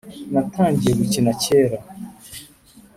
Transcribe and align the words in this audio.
Natangiye 0.33 0.93
gukina 0.99 1.31
cyera 1.43 1.79